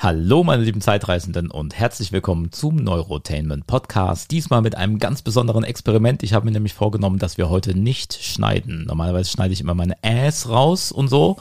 [0.00, 4.30] Hallo meine lieben Zeitreisenden und herzlich willkommen zum Neurotainment Podcast.
[4.30, 6.22] Diesmal mit einem ganz besonderen Experiment.
[6.22, 8.84] Ich habe mir nämlich vorgenommen, dass wir heute nicht schneiden.
[8.86, 11.38] Normalerweise schneide ich immer meine Ass raus und so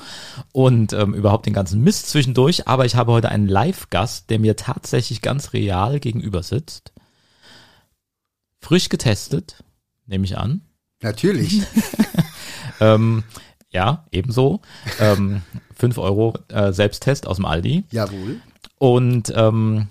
[0.53, 2.67] und ähm, überhaupt den ganzen Mist zwischendurch.
[2.67, 6.93] Aber ich habe heute einen Live-Gast, der mir tatsächlich ganz real gegenüber sitzt.
[8.59, 9.63] Frisch getestet,
[10.07, 10.61] nehme ich an.
[11.03, 11.61] Natürlich.
[12.79, 13.23] ähm,
[13.69, 14.61] ja, ebenso.
[14.99, 15.43] Ähm,
[15.75, 17.83] 5 Euro äh, Selbsttest aus dem Aldi.
[17.91, 18.41] Jawohl.
[18.77, 19.87] Und ähm,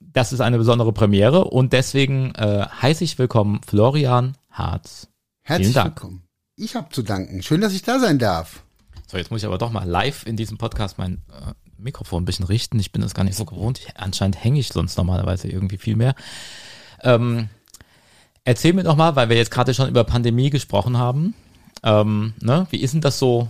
[0.00, 5.08] das ist eine besondere Premiere und deswegen äh, heiße ich willkommen Florian Harz.
[5.42, 5.96] Herzlich Vielen Dank.
[5.96, 6.22] willkommen.
[6.56, 7.42] Ich habe zu danken.
[7.42, 8.62] Schön, dass ich da sein darf.
[9.06, 12.26] So, jetzt muss ich aber doch mal live in diesem Podcast mein äh, Mikrofon ein
[12.26, 12.78] bisschen richten.
[12.78, 13.78] Ich bin das gar nicht so gewohnt.
[13.78, 16.14] Ich, anscheinend hänge ich sonst normalerweise irgendwie viel mehr.
[17.02, 17.48] Ähm,
[18.44, 21.34] erzähl mir doch mal, weil wir jetzt gerade schon über Pandemie gesprochen haben.
[21.82, 22.66] Ähm, ne?
[22.70, 23.48] Wie ist denn das so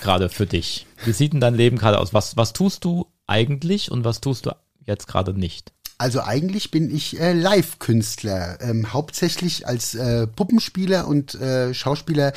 [0.00, 0.86] gerade für dich?
[1.04, 2.14] Wie sieht denn dein Leben gerade aus?
[2.14, 5.72] Was, was tust du eigentlich und was tust du jetzt gerade nicht?
[6.02, 12.32] Also eigentlich bin ich äh, Live-Künstler, ähm, hauptsächlich als äh, Puppenspieler und äh, Schauspieler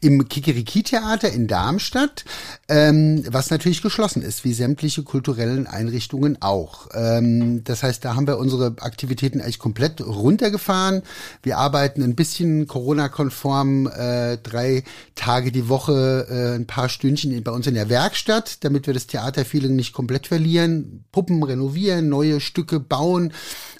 [0.00, 2.24] im Kikeriki-Theater in Darmstadt,
[2.68, 6.90] ähm, was natürlich geschlossen ist, wie sämtliche kulturellen Einrichtungen auch.
[6.94, 11.02] Ähm, das heißt, da haben wir unsere Aktivitäten eigentlich komplett runtergefahren.
[11.42, 14.84] Wir arbeiten ein bisschen Corona-konform, äh, drei
[15.16, 19.08] Tage die Woche, äh, ein paar Stündchen bei uns in der Werkstatt, damit wir das
[19.08, 21.04] Theaterfeeling nicht komplett verlieren.
[21.10, 23.32] Puppen renovieren, neue Stücke bauen bauen,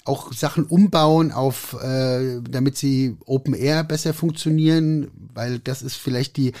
[0.05, 6.37] auch Sachen umbauen auf, äh, damit sie Open Air besser funktionieren, weil das ist vielleicht
[6.37, 6.53] die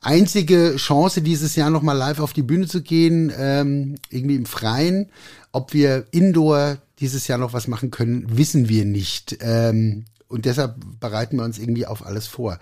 [0.00, 5.10] einzige Chance dieses Jahr nochmal live auf die Bühne zu gehen, ähm, irgendwie im Freien.
[5.52, 9.36] Ob wir Indoor dieses Jahr noch was machen können, wissen wir nicht.
[9.40, 12.58] Ähm, und deshalb bereiten wir uns irgendwie auf alles vor.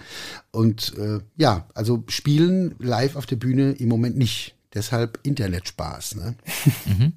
[0.51, 4.57] Und äh, ja, also spielen live auf der Bühne im Moment nicht.
[4.75, 6.15] Deshalb Internetspaß.
[6.15, 6.35] Ne?
[6.87, 7.13] Mhm.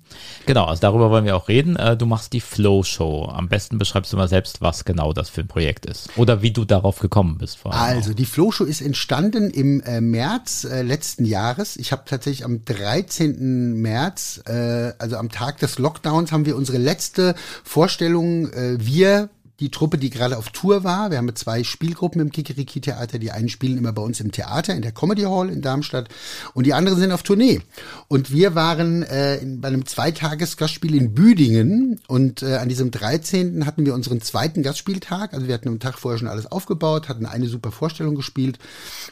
[0.45, 1.77] Genau, also darüber wollen wir auch reden.
[1.77, 3.31] Äh, du machst die Flow Show.
[3.33, 6.09] Am besten beschreibst du mal selbst, was genau das für ein Projekt ist.
[6.17, 7.57] Oder wie du darauf gekommen bist.
[7.57, 11.77] Vor allem also, die Flow Show ist entstanden im äh, März äh, letzten Jahres.
[11.77, 13.73] Ich habe tatsächlich am 13.
[13.81, 19.29] März, äh, also am Tag des Lockdowns, haben wir unsere letzte Vorstellung, wir
[19.59, 21.11] die Truppe, die gerade auf Tour war.
[21.11, 23.19] Wir haben zwei Spielgruppen im Kikeriki-Theater.
[23.19, 26.09] Die einen spielen immer bei uns im Theater, in der Comedy Hall in Darmstadt
[26.53, 27.61] und die anderen sind auf Tournee.
[28.07, 33.65] Und wir waren äh, in, bei einem Zweitages-Gastspiel in Büdingen und äh, an diesem 13.
[33.65, 35.33] hatten wir unseren zweiten Gastspieltag.
[35.33, 38.59] Also wir hatten am Tag vorher schon alles aufgebaut, hatten eine super Vorstellung gespielt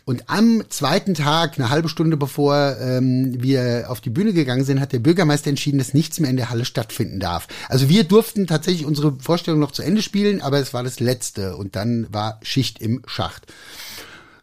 [0.06, 4.80] und am zweiten Tag, eine halbe Stunde bevor ähm, wir auf die Bühne gegangen sind,
[4.80, 7.48] hat der Bürgermeister entschieden, dass nichts mehr in der Halle stattfinden darf.
[7.70, 11.00] Also wir durften tatsächlich unsere Vorstellung noch zu Ende spielen spielen, aber es war das
[11.00, 13.48] letzte und dann war Schicht im Schacht.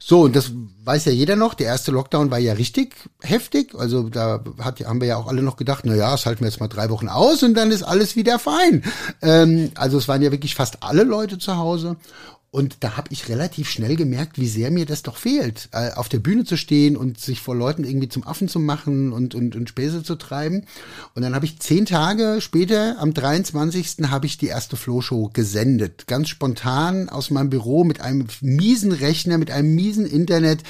[0.03, 0.51] So, und das
[0.85, 3.75] weiß ja jeder noch, der erste Lockdown war ja richtig heftig.
[3.77, 6.49] Also da hat, haben wir ja auch alle noch gedacht, na ja, das halten wir
[6.49, 8.83] jetzt mal drei Wochen aus und dann ist alles wieder fein.
[9.23, 11.97] Ähm, also es waren ja wirklich fast alle Leute zu Hause.
[12.53, 16.09] Und da habe ich relativ schnell gemerkt, wie sehr mir das doch fehlt, äh, auf
[16.09, 19.55] der Bühne zu stehen und sich vor Leuten irgendwie zum Affen zu machen und, und,
[19.55, 20.67] und Späße zu treiben.
[21.15, 24.11] Und dann habe ich zehn Tage später, am 23.
[24.11, 26.09] habe ich die erste Flow-Show gesendet.
[26.09, 30.65] Ganz spontan aus meinem Büro mit einem miesen Rechner, mit einem miesen Internet.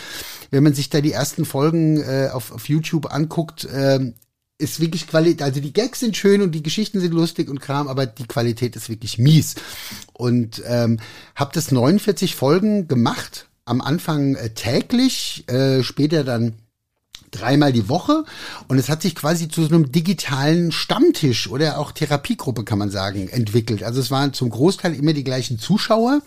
[0.51, 4.13] Wenn man sich da die ersten Folgen äh, auf, auf YouTube anguckt, äh,
[4.61, 7.89] ist wirklich Qualität, also die Gags sind schön und die Geschichten sind lustig und Kram,
[7.89, 9.57] aber die Qualität ist wirklich mies.
[10.13, 10.99] Und ähm,
[11.35, 16.55] habe das 49 Folgen gemacht, am Anfang äh, täglich, äh, später dann
[17.31, 18.25] dreimal die Woche
[18.69, 22.91] und es hat sich quasi zu so einem digitalen Stammtisch oder auch Therapiegruppe kann man
[22.91, 23.83] sagen entwickelt.
[23.83, 26.23] Also es waren zum Großteil immer die gleichen Zuschauer,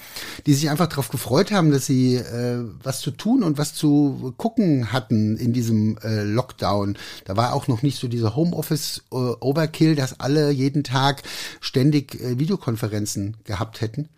[0.46, 4.34] die sich einfach darauf gefreut haben, dass sie äh, was zu tun und was zu
[4.38, 6.98] gucken hatten in diesem äh, Lockdown.
[7.26, 11.24] Da war auch noch nicht so dieser Homeoffice äh, Overkill, dass alle jeden Tag
[11.60, 14.10] ständig äh, Videokonferenzen gehabt hätten.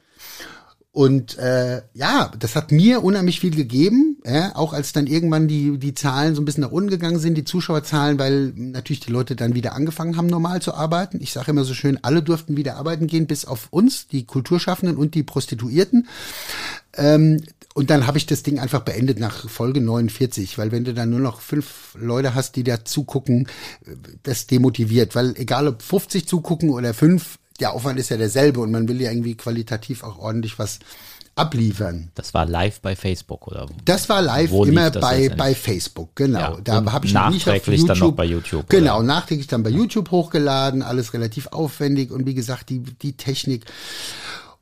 [0.96, 5.78] Und äh, ja, das hat mir unheimlich viel gegeben, ja, auch als dann irgendwann die,
[5.78, 9.36] die Zahlen so ein bisschen nach unten gegangen sind, die Zuschauerzahlen, weil natürlich die Leute
[9.36, 11.20] dann wieder angefangen haben, normal zu arbeiten.
[11.22, 14.96] Ich sage immer so schön, alle durften wieder arbeiten gehen, bis auf uns, die Kulturschaffenden
[14.96, 16.08] und die Prostituierten.
[16.96, 17.42] Ähm,
[17.74, 21.10] und dann habe ich das Ding einfach beendet nach Folge 49, weil wenn du dann
[21.10, 23.50] nur noch fünf Leute hast, die da zugucken,
[24.24, 28.72] das demotiviert, weil egal ob 50 zugucken oder fünf, der Aufwand ist ja derselbe und
[28.72, 30.80] man will ja irgendwie qualitativ auch ordentlich was
[31.36, 32.12] abliefern.
[32.16, 33.68] Das war live bei Facebook oder?
[33.84, 36.40] Das war live immer bei bei Facebook, genau.
[36.40, 38.70] Ja, da habe ich nachträglich nicht auf YouTube, dann noch bei YouTube.
[38.70, 39.06] Genau, oder?
[39.06, 43.66] nachträglich dann bei YouTube hochgeladen, alles relativ aufwendig und wie gesagt die die Technik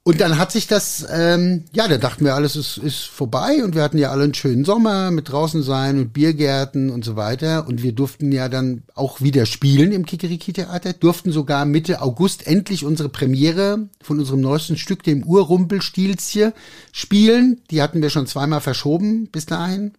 [0.06, 3.74] Und dann hat sich das, ähm, ja, da dachten wir, alles ist, ist vorbei und
[3.74, 7.68] wir hatten ja alle einen schönen Sommer mit draußen sein und Biergärten und so weiter.
[7.70, 12.84] Und wir durften ja dann auch wieder spielen im Kikeriki-Theater, durften sogar Mitte August endlich
[12.84, 16.52] unsere Premiere von unserem neuesten Stück, dem Urrumpelstilzchen,
[16.92, 17.62] spielen.
[17.72, 19.94] Die hatten wir schon zweimal verschoben bis dahin.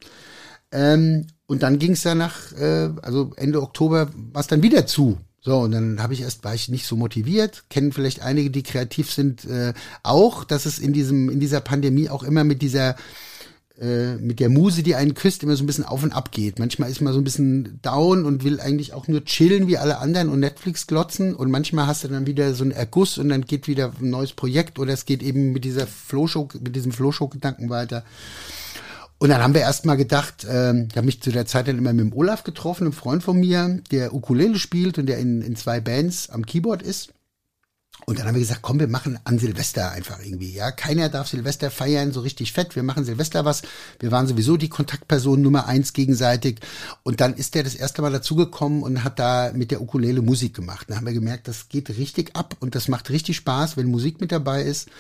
[0.70, 4.86] Ähm, und dann ging es ja nach, äh, also Ende Oktober war es dann wieder
[4.86, 5.16] zu.
[5.44, 8.62] So, und dann habe ich erst, war ich nicht so motiviert, kennen vielleicht einige, die
[8.62, 12.96] kreativ sind, äh, auch, dass es in diesem, in dieser Pandemie auch immer mit dieser,
[13.78, 16.58] äh, mit der Muse, die einen küsst, immer so ein bisschen auf und ab geht.
[16.58, 19.98] Manchmal ist man so ein bisschen down und will eigentlich auch nur chillen wie alle
[19.98, 23.44] anderen und Netflix glotzen und manchmal hast du dann wieder so einen Erguss und dann
[23.44, 27.68] geht wieder ein neues Projekt oder es geht eben mit dieser Flow-Show, mit diesem Flow-Show-Gedanken
[27.68, 28.02] weiter.
[29.24, 31.94] Und dann haben wir erstmal gedacht, ähm, ich habe mich zu der Zeit dann immer
[31.94, 35.56] mit dem Olaf getroffen, einem Freund von mir, der Ukulele spielt und der in, in
[35.56, 37.08] zwei Bands am Keyboard ist.
[38.04, 40.70] Und dann haben wir gesagt, komm, wir machen an Silvester einfach irgendwie, ja.
[40.72, 42.76] Keiner darf Silvester feiern, so richtig fett.
[42.76, 43.62] Wir machen Silvester was.
[43.98, 46.60] Wir waren sowieso die Kontaktperson Nummer eins gegenseitig.
[47.02, 50.52] Und dann ist der das erste Mal dazugekommen und hat da mit der Ukulele Musik
[50.52, 50.90] gemacht.
[50.90, 54.20] Dann haben wir gemerkt, das geht richtig ab und das macht richtig Spaß, wenn Musik
[54.20, 54.90] mit dabei ist.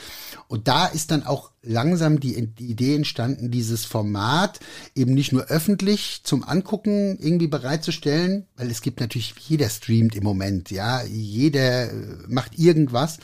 [0.48, 4.60] Und da ist dann auch langsam die, Idee entstanden, dieses Format
[4.94, 10.24] eben nicht nur öffentlich zum Angucken irgendwie bereitzustellen, weil es gibt natürlich, jeder streamt im
[10.24, 11.94] Moment, ja, jeder äh,
[12.28, 13.18] macht irgendwas,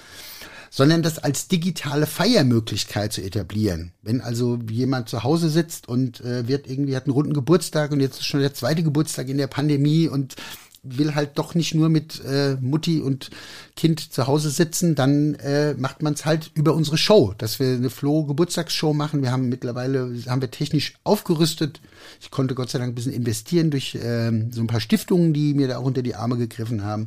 [0.71, 3.93] sondern das als digitale Feiermöglichkeit zu etablieren.
[4.03, 8.01] Wenn also jemand zu Hause sitzt und äh, wird irgendwie hat einen runden Geburtstag und
[8.01, 10.37] jetzt ist schon der zweite Geburtstag in der Pandemie und
[10.83, 13.31] will halt doch nicht nur mit äh, Mutti und
[13.77, 17.69] Kind zu Hause sitzen, dann äh, macht man es halt über unsere Show, dass wir
[17.69, 19.23] eine Flo Geburtstagsshow machen.
[19.23, 21.81] Wir haben mittlerweile haben wir technisch aufgerüstet.
[22.21, 25.55] Ich konnte Gott sei Dank ein bisschen investieren durch ähm, so ein paar Stiftungen, die
[25.55, 27.07] mir da auch unter die Arme gegriffen haben.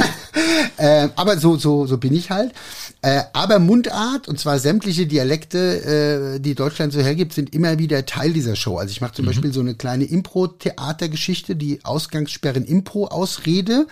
[0.77, 2.53] äh, aber so, so, so bin ich halt.
[3.01, 8.05] Äh, aber Mundart, und zwar sämtliche Dialekte, äh, die Deutschland so hergibt, sind immer wieder
[8.05, 8.77] Teil dieser Show.
[8.77, 9.29] Also ich mache zum mhm.
[9.29, 13.87] Beispiel so eine kleine Impro-Theatergeschichte, die Ausgangssperren Impro-Ausrede.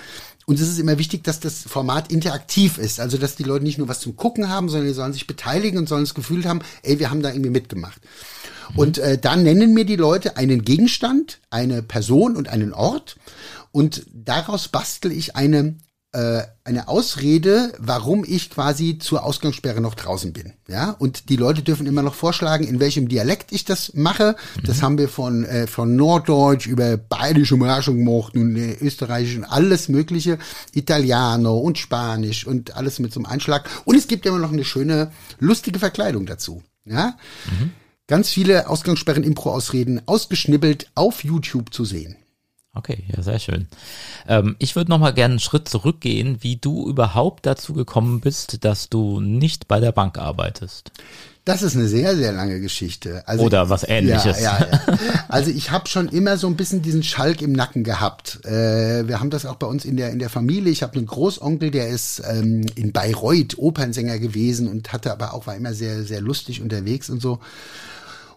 [0.46, 3.00] Und es ist immer wichtig, dass das Format interaktiv ist.
[3.02, 5.78] Also, dass die Leute nicht nur was zum Gucken haben, sondern die sollen sich beteiligen
[5.78, 8.02] und sollen das Gefühl haben, ey, wir haben da irgendwie mitgemacht.
[8.72, 8.80] Mhm.
[8.80, 13.18] Und äh, dann nennen mir die Leute einen Gegenstand, eine Person und einen Ort.
[13.72, 15.76] Und daraus bastel ich eine
[16.14, 20.54] äh, eine Ausrede, warum ich quasi zur Ausgangssperre noch draußen bin.
[20.68, 24.36] Ja, und die Leute dürfen immer noch vorschlagen, in welchem Dialekt ich das mache.
[24.64, 24.82] Das mhm.
[24.82, 29.90] haben wir von äh, von Norddeutsch über bayerische Märchen gemacht und äh, Österreichisch und alles
[29.90, 30.40] Mögliche,
[30.74, 33.70] Italiano und Spanisch und alles mit so einem Einschlag.
[33.86, 36.64] Und es gibt immer noch eine schöne lustige Verkleidung dazu.
[36.86, 37.18] Ja.
[37.50, 37.72] Mhm.
[38.08, 42.16] Ganz viele Ausgangssperren, Impro-Ausreden ausgeschnibbelt auf YouTube zu sehen.
[42.78, 43.68] Okay, ja, sehr schön.
[44.28, 48.64] Ähm, ich würde noch mal gerne einen Schritt zurückgehen, wie du überhaupt dazu gekommen bist,
[48.64, 50.92] dass du nicht bei der Bank arbeitest.
[51.44, 53.24] Das ist eine sehr, sehr lange Geschichte.
[53.26, 54.42] Also, Oder was ähnliches.
[54.42, 54.98] Ja, ja, ja.
[55.30, 58.46] Also ich habe schon immer so ein bisschen diesen Schalk im Nacken gehabt.
[58.46, 60.72] Äh, wir haben das auch bei uns in der, in der Familie.
[60.72, 65.48] Ich habe einen Großonkel, der ist ähm, in Bayreuth Opernsänger gewesen und hatte aber auch,
[65.48, 67.40] war immer sehr, sehr lustig unterwegs und so.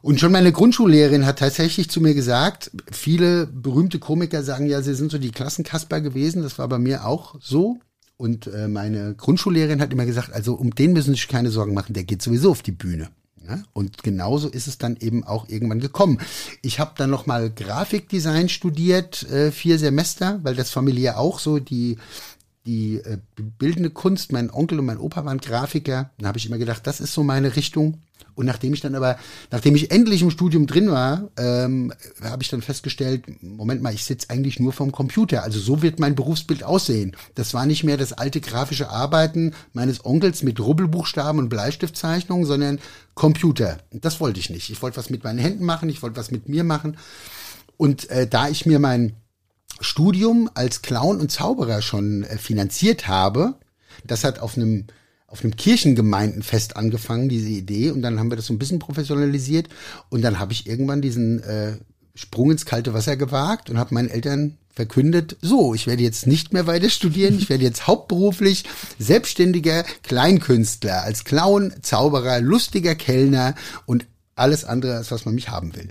[0.02, 4.94] Und schon meine Grundschullehrerin hat tatsächlich zu mir gesagt, viele berühmte Komiker sagen ja, sie
[4.94, 6.42] sind so die Klassenkasper gewesen.
[6.42, 7.80] Das war bei mir auch so.
[8.16, 11.74] Und äh, meine Grundschullehrerin hat immer gesagt, also um den müssen Sie sich keine Sorgen
[11.74, 13.08] machen, der geht sowieso auf die Bühne.
[13.46, 13.62] Ja?
[13.72, 16.18] Und genauso ist es dann eben auch irgendwann gekommen.
[16.62, 21.58] Ich habe dann noch mal Grafikdesign studiert, äh, vier Semester, weil das familiär auch so
[21.58, 21.96] die
[22.66, 23.18] die äh,
[23.58, 26.10] bildende Kunst, mein Onkel und mein Opa waren Grafiker.
[26.18, 28.02] Dann habe ich immer gedacht, das ist so meine Richtung.
[28.34, 29.18] Und nachdem ich dann aber,
[29.50, 34.04] nachdem ich endlich im Studium drin war, ähm, habe ich dann festgestellt, Moment mal, ich
[34.04, 35.42] sitze eigentlich nur vom Computer.
[35.42, 37.16] Also so wird mein Berufsbild aussehen.
[37.34, 42.78] Das war nicht mehr das alte grafische Arbeiten meines Onkels mit Rubbelbuchstaben und Bleistiftzeichnungen, sondern
[43.14, 43.78] Computer.
[43.90, 44.70] Und das wollte ich nicht.
[44.70, 46.96] Ich wollte was mit meinen Händen machen, ich wollte was mit mir machen.
[47.76, 49.16] Und äh, da ich mir mein
[49.80, 53.54] Studium als Clown und Zauberer schon äh, finanziert habe,
[54.04, 54.86] das hat auf einem
[55.26, 59.68] auf einem Kirchengemeindenfest angefangen, diese Idee, und dann haben wir das so ein bisschen professionalisiert
[60.08, 61.76] und dann habe ich irgendwann diesen äh,
[62.16, 66.52] Sprung ins kalte Wasser gewagt und habe meinen Eltern verkündet, so, ich werde jetzt nicht
[66.52, 68.64] mehr weiter studieren, ich werde jetzt hauptberuflich
[68.98, 73.54] selbstständiger Kleinkünstler, als Clown, Zauberer, lustiger Kellner
[73.86, 75.90] und alles andere, als was man mich haben will.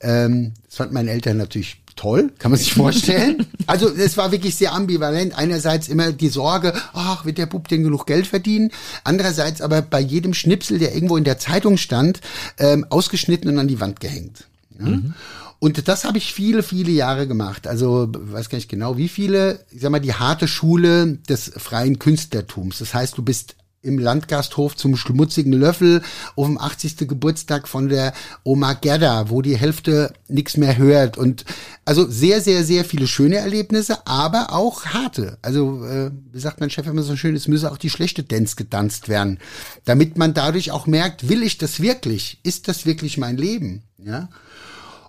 [0.00, 3.46] Ähm, das fanden meine Eltern natürlich toll, kann man sich vorstellen.
[3.66, 5.36] also es war wirklich sehr ambivalent.
[5.36, 8.70] Einerseits immer die Sorge, ach, wird der Bub denn genug Geld verdienen?
[9.04, 12.20] Andererseits aber bei jedem Schnipsel, der irgendwo in der Zeitung stand,
[12.58, 14.46] ähm, ausgeschnitten und an die Wand gehängt.
[14.78, 14.86] Ja?
[14.86, 15.14] Mhm.
[15.60, 17.66] Und das habe ich viele, viele Jahre gemacht.
[17.66, 19.60] Also weiß gar nicht genau, wie viele.
[19.70, 22.78] Ich sag mal, die harte Schule des freien Künstlertums.
[22.78, 26.02] Das heißt, du bist im Landgasthof zum schmutzigen Löffel
[26.36, 27.08] auf dem 80.
[27.08, 28.12] Geburtstag von der
[28.42, 31.18] Oma Gerda, wo die Hälfte nichts mehr hört.
[31.18, 31.44] Und
[31.84, 35.38] also sehr, sehr, sehr viele schöne Erlebnisse, aber auch harte.
[35.42, 38.56] Also, äh, wie sagt mein Chef immer so schön, es müsse auch die schlechte Dance
[38.56, 39.38] getanzt werden.
[39.84, 42.38] Damit man dadurch auch merkt, will ich das wirklich?
[42.42, 43.82] Ist das wirklich mein Leben?
[43.98, 44.28] Ja.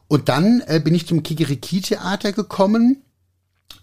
[0.08, 3.02] Und dann äh, bin ich zum Kikeriki-Theater gekommen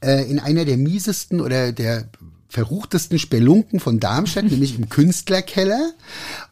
[0.02, 2.08] äh, in einer der miesesten oder der
[2.52, 5.94] verruchtesten Spelunken von Darmstadt, nämlich im Künstlerkeller.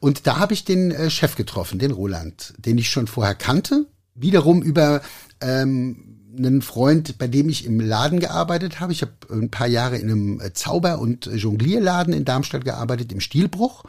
[0.00, 3.85] Und da habe ich den äh, Chef getroffen, den Roland, den ich schon vorher kannte.
[4.14, 5.02] Wiederum über
[5.42, 8.92] ähm, einen Freund, bei dem ich im Laden gearbeitet habe.
[8.92, 13.21] Ich habe ein paar Jahre in einem äh, Zauber- und Jonglierladen in Darmstadt gearbeitet, im
[13.21, 13.85] Stilbruch.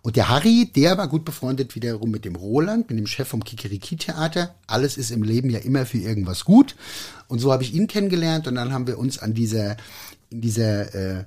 [0.00, 3.42] Und der Harry, der war gut befreundet wiederum mit dem Roland, mit dem Chef vom
[3.42, 4.54] Kikeriki-Theater.
[4.68, 6.76] Alles ist im Leben ja immer für irgendwas gut.
[7.26, 9.76] Und so habe ich ihn kennengelernt und dann haben wir uns an dieser
[10.30, 11.24] in dieser äh,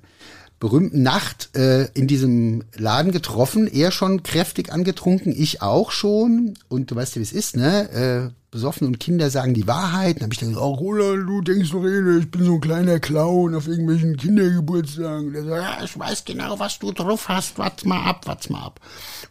[0.61, 3.67] berühmten Nacht äh, in diesem Laden getroffen.
[3.67, 6.53] Er schon kräftig angetrunken, ich auch schon.
[6.69, 7.89] Und du weißt ja, wie es ist, ne?
[8.29, 10.17] Äh, besoffen und Kinder sagen die Wahrheit.
[10.17, 12.61] Dann habe ich dann gesagt, oh Roland, du denkst doch eh, ich bin so ein
[12.61, 15.29] kleiner Clown auf irgendwelchen Kindergeburtstagen.
[15.29, 17.57] Und er sagt, ja, ich weiß genau, was du drauf hast.
[17.57, 18.79] Warte mal ab, warte mal ab.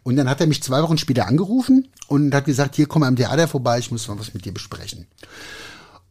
[0.02, 3.16] Und dann hat er mich zwei Wochen später angerufen und hat gesagt, hier komm am
[3.16, 5.06] Theater vorbei, ich muss mal was mit dir besprechen.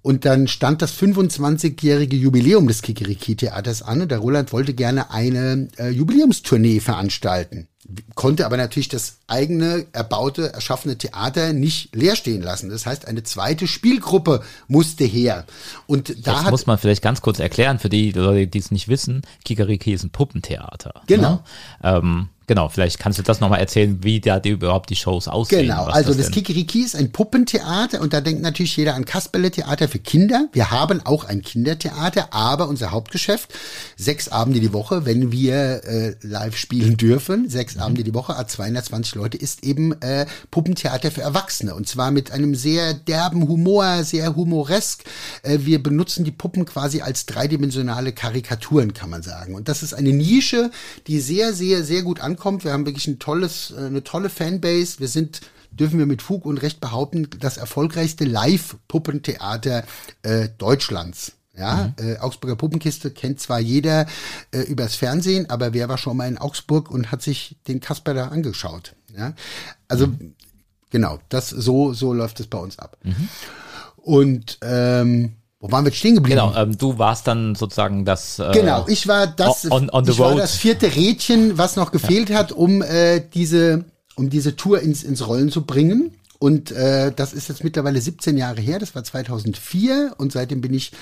[0.01, 5.67] Und dann stand das 25-jährige Jubiläum des Kikiriki-Theaters an und der Roland wollte gerne eine
[5.77, 7.67] äh, Jubiläumstournee veranstalten.
[8.15, 12.69] Konnte aber natürlich das eigene, erbaute, erschaffene Theater nicht leer stehen lassen.
[12.69, 15.45] Das heißt, eine zweite Spielgruppe musste her.
[15.87, 18.89] Und da das muss man vielleicht ganz kurz erklären für die Leute, die es nicht
[18.89, 19.23] wissen.
[19.43, 21.01] Kikariki ist ein Puppentheater.
[21.07, 21.31] Genau.
[21.31, 21.43] Ne?
[21.83, 25.67] Ähm, Genau, vielleicht kannst du das nochmal erzählen, wie da die, überhaupt die Shows aussehen.
[25.67, 29.87] Genau, also das, das Kikiriki ist ein Puppentheater und da denkt natürlich jeder an Kasperle-Theater
[29.87, 30.49] für Kinder.
[30.51, 33.53] Wir haben auch ein Kindertheater, aber unser Hauptgeschäft,
[33.97, 37.81] sechs Abende die Woche, wenn wir äh, live spielen dürfen, sechs mhm.
[37.81, 42.55] Abende die Woche, 220 Leute, ist eben äh, Puppentheater für Erwachsene und zwar mit einem
[42.55, 45.03] sehr derben Humor, sehr humoresk.
[45.43, 49.53] Äh, wir benutzen die Puppen quasi als dreidimensionale Karikaturen, kann man sagen.
[49.53, 50.71] Und das ist eine Nische,
[51.05, 52.63] die sehr, sehr, sehr gut ankommt ankommt.
[52.63, 55.00] Wir haben wirklich ein tolles, äh, eine tolle Fanbase.
[55.00, 55.41] Wir sind
[55.72, 59.84] dürfen wir mit Fug und Recht behaupten, das erfolgreichste Live-Puppentheater
[60.24, 61.34] äh, Deutschlands.
[61.55, 62.05] Ja, mhm.
[62.05, 64.08] äh, Augsburger Puppenkiste kennt zwar jeder
[64.51, 68.13] äh, übers Fernsehen, aber wer war schon mal in Augsburg und hat sich den Kasper
[68.13, 68.96] da angeschaut?
[69.15, 69.34] Ja,
[69.88, 70.34] also mhm.
[70.89, 72.98] genau, das so so läuft es bei uns ab.
[73.03, 73.29] Mhm.
[73.98, 76.39] Und ähm, wo waren wir stehen geblieben?
[76.39, 78.39] Genau, ähm, du warst dann sozusagen das.
[78.39, 79.69] Äh, genau, ich war das.
[79.69, 82.37] On, on ich war das vierte Rädchen, was noch gefehlt ja.
[82.37, 83.83] hat, um äh, diese,
[84.15, 86.15] um diese Tour ins ins Rollen zu bringen.
[86.41, 90.73] Und äh, das ist jetzt mittlerweile 17 Jahre her, das war 2004 und seitdem bin
[90.73, 90.93] ich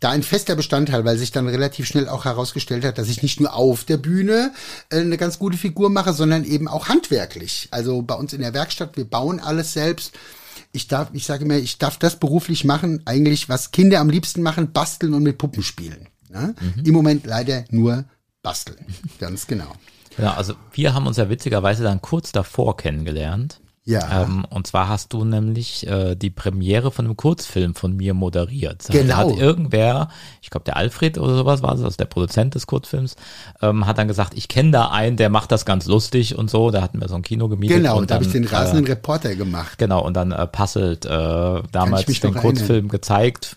[0.00, 3.38] da ein fester Bestandteil, weil sich dann relativ schnell auch herausgestellt hat, dass ich nicht
[3.38, 4.54] nur auf der Bühne
[4.88, 7.68] äh, eine ganz gute Figur mache, sondern eben auch handwerklich.
[7.72, 10.14] Also bei uns in der Werkstatt, wir bauen alles selbst
[10.72, 14.42] ich darf, ich sage mir, ich darf das beruflich machen, eigentlich, was Kinder am liebsten
[14.42, 16.08] machen, basteln und mit Puppen spielen.
[16.32, 16.48] Ja?
[16.48, 16.84] Mhm.
[16.84, 18.04] Im Moment leider nur
[18.42, 18.84] basteln.
[19.18, 19.72] Ganz genau.
[20.18, 23.60] Ja, also wir haben uns ja witzigerweise dann kurz davor kennengelernt.
[23.86, 24.22] Ja.
[24.22, 28.84] Ähm, und zwar hast du nämlich äh, die Premiere von einem Kurzfilm von mir moderiert.
[28.90, 29.06] Genau.
[29.06, 30.08] Da hat irgendwer,
[30.42, 33.14] ich glaube der Alfred oder sowas war es, also der Produzent des Kurzfilms,
[33.62, 36.72] ähm, hat dann gesagt, ich kenne da einen, der macht das ganz lustig und so.
[36.72, 37.76] Da hatten wir so ein Kino gemietet.
[37.76, 39.78] Genau, und da habe ich den rasenden äh, Reporter gemacht.
[39.78, 43.56] Genau, und dann äh, Puzzled äh, damals den noch Kurzfilm gezeigt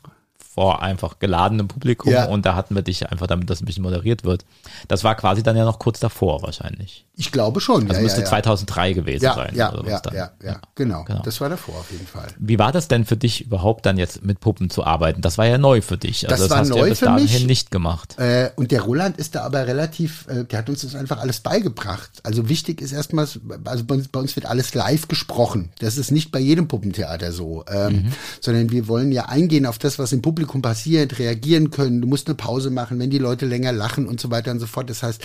[0.59, 2.25] vor einfach geladenem Publikum Ja.
[2.25, 4.43] und da hatten wir dich einfach, damit das ein bisschen moderiert wird.
[4.89, 7.05] Das war quasi dann ja noch kurz davor wahrscheinlich.
[7.15, 7.83] Ich glaube schon.
[7.83, 8.29] Also ja, müsste ja, ja.
[8.29, 9.53] 2003 gewesen sein.
[9.55, 11.05] ja, ja, ja, ja, genau.
[11.05, 11.21] genau.
[11.23, 12.27] Das war davor auf jeden Fall.
[12.37, 15.21] Wie war das denn für dich überhaupt dann jetzt mit Puppen zu arbeiten?
[15.21, 16.29] Das war ja neu für dich.
[16.29, 17.45] Also Das war hast du neu ja bis dahin mich.
[17.45, 18.17] nicht gemacht.
[18.19, 21.39] Äh, und der Roland ist da aber relativ, äh, der hat uns das einfach alles
[21.39, 22.09] beigebracht.
[22.23, 23.27] Also wichtig ist erstmal,
[23.65, 25.71] also bei uns, bei uns wird alles live gesprochen.
[25.79, 28.11] Das ist nicht bei jedem Puppentheater so, ähm,
[28.41, 32.01] sondern wir wollen ja eingehen auf das, was im Publikum passiert, reagieren können.
[32.01, 34.67] Du musst eine Pause machen, wenn die Leute länger lachen und so weiter und so
[34.67, 34.89] fort.
[34.89, 35.21] Das heißt,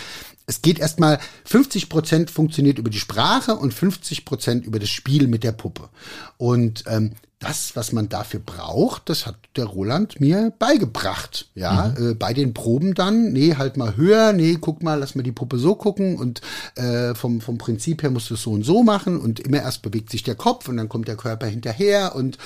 [0.46, 5.26] es geht erstmal 50 Prozent funktioniert über die Sprache und 50 Prozent über das Spiel
[5.26, 5.88] mit der Puppe.
[6.36, 7.12] Und ähm,
[7.44, 11.48] das, was man dafür braucht, das hat der Roland mir beigebracht.
[11.54, 15.22] Ja, äh, bei den Proben dann, nee, halt mal höher, nee, guck mal, lass mal
[15.22, 16.40] die Puppe so gucken und
[16.76, 19.82] äh, vom, vom Prinzip her musst du es so und so machen und immer erst
[19.82, 22.38] bewegt sich der Kopf und dann kommt der Körper hinterher und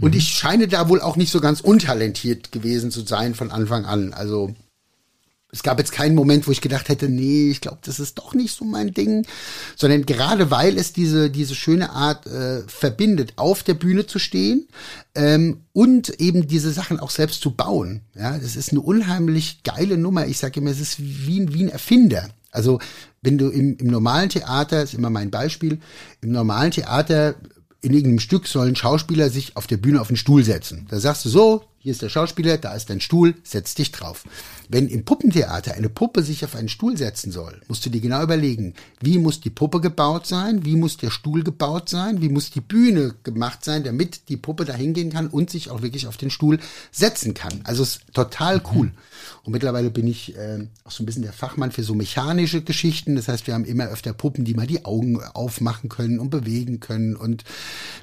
[0.00, 3.84] und ich scheine da wohl auch nicht so ganz untalentiert gewesen zu sein von Anfang
[3.84, 4.12] an.
[4.12, 4.54] Also
[5.52, 8.34] es gab jetzt keinen Moment, wo ich gedacht hätte, nee, ich glaube, das ist doch
[8.34, 9.26] nicht so mein Ding,
[9.76, 14.68] sondern gerade weil es diese diese schöne Art äh, verbindet, auf der Bühne zu stehen
[15.14, 18.02] ähm, und eben diese Sachen auch selbst zu bauen.
[18.14, 20.26] Ja, das ist eine unheimlich geile Nummer.
[20.26, 22.28] Ich sage immer, es ist wie ein, wie ein Erfinder.
[22.52, 22.80] Also
[23.22, 25.80] wenn du im, im normalen Theater, ist immer mein Beispiel,
[26.20, 27.34] im normalen Theater
[27.82, 30.86] in irgendeinem Stück sollen Schauspieler sich auf der Bühne auf den Stuhl setzen.
[30.90, 34.24] Da sagst du so, hier ist der Schauspieler, da ist dein Stuhl, setz dich drauf.
[34.68, 38.22] Wenn im Puppentheater eine Puppe sich auf einen Stuhl setzen soll, musst du dir genau
[38.22, 42.50] überlegen, wie muss die Puppe gebaut sein, wie muss der Stuhl gebaut sein, wie muss
[42.50, 46.18] die Bühne gemacht sein, damit die Puppe da hingehen kann und sich auch wirklich auf
[46.18, 46.58] den Stuhl
[46.92, 47.62] setzen kann.
[47.64, 48.92] Also es ist total cool.
[49.44, 53.16] Und mittlerweile bin ich äh, auch so ein bisschen der Fachmann für so mechanische Geschichten.
[53.16, 56.80] Das heißt, wir haben immer öfter Puppen, die mal die Augen aufmachen können und bewegen
[56.80, 57.16] können.
[57.16, 57.44] Und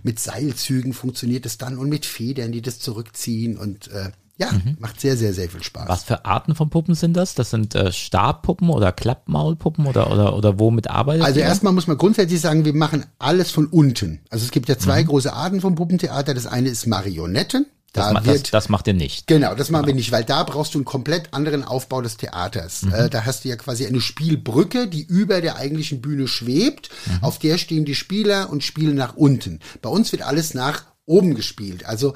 [0.04, 3.58] mit Seilzügen funktioniert es dann und mit Federn, die das zurückziehen.
[3.58, 5.88] Und äh, ja, macht sehr, sehr, sehr viel Spaß.
[5.90, 7.34] Was für Arten von Puppen sind das?
[7.34, 11.98] Das sind äh, Stabpuppen oder Klappmaulpuppen oder, oder, oder womit arbeitet Also erstmal muss man
[11.98, 14.20] grundsätzlich sagen, wir machen alles von unten.
[14.30, 16.36] Also es gibt ja zwei große Arten vom Puppentheater.
[16.36, 17.66] Das eine ist Marionetten.
[17.94, 19.26] das, Da ma- wird das, das macht ihr nicht.
[19.26, 22.84] Genau, das machen wir nicht, weil da brauchst du einen komplett anderen Aufbau des Theaters.
[22.84, 26.92] Äh, da hast du ja quasi eine Spielbrücke, die über der eigentlichen Bühne schwebt.
[27.22, 29.62] Auf der stehen die Spieler und spielen nach unten.
[29.82, 31.86] Bei uns wird alles nach oben gespielt.
[31.86, 32.14] Also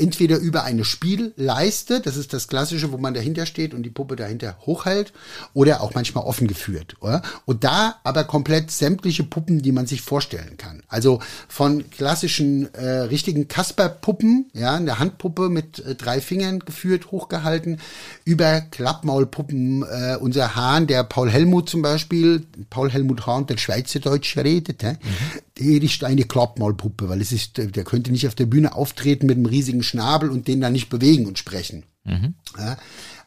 [0.00, 4.16] entweder über eine Spielleiste, das ist das Klassische, wo man dahinter steht und die Puppe
[4.16, 5.12] dahinter hochhält,
[5.54, 6.96] oder auch manchmal offen geführt.
[7.00, 7.22] Oder?
[7.44, 10.82] Und da aber komplett sämtliche Puppen, die man sich vorstellen kann.
[10.88, 17.80] Also von klassischen äh, richtigen Kasper-Puppen, ja, eine Handpuppe mit äh, drei Fingern geführt, hochgehalten,
[18.24, 24.36] über Klappmaulpuppen, äh, unser Hahn, der Paul Helmut zum Beispiel, Paul Helmut Hahn, der Schweizerdeutsch
[24.36, 24.96] redet, hä?
[25.49, 29.36] der ist eine Klappmaulpuppe, weil es ist, der könnte nicht auf der Bühne auftreten mit
[29.36, 31.84] einem riesigen Schnabel und den dann nicht bewegen und sprechen.
[32.58, 32.76] Ja.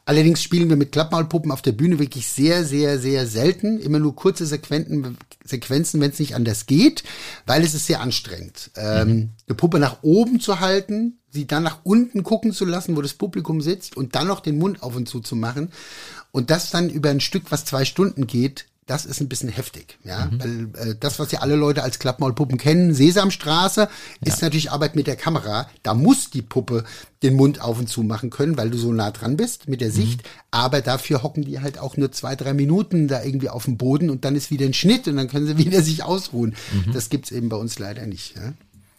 [0.05, 3.79] Allerdings spielen wir mit Klappmaulpuppen auf der Bühne wirklich sehr, sehr, sehr selten.
[3.79, 7.03] Immer nur kurze Sequenzen, Sequenzen, wenn es nicht anders geht,
[7.45, 8.71] weil es ist sehr anstrengend.
[8.75, 13.01] Ähm, eine Puppe nach oben zu halten, sie dann nach unten gucken zu lassen, wo
[13.01, 15.71] das Publikum sitzt und dann noch den Mund auf und zu zu machen
[16.31, 19.97] und das dann über ein Stück, was zwei Stunden geht, das ist ein bisschen heftig,
[20.03, 23.87] ja, weil äh, das, was ja alle Leute als Klappmaulpuppen kennen, Sesamstraße,
[24.21, 25.69] ist natürlich Arbeit mit der Kamera.
[25.83, 26.83] Da muss die Puppe
[27.21, 29.91] den Mund auf und zu machen können, weil du so nah dran bist mit der
[29.91, 30.23] Sicht.
[30.51, 34.09] Aber dafür hocken die halt auch nur zwei, drei Minuten da irgendwie auf dem Boden
[34.09, 36.55] und dann ist wieder ein Schnitt und dann können sie wieder sich ausruhen.
[36.91, 38.35] Das gibt's eben bei uns leider nicht.
[38.35, 38.53] Ja?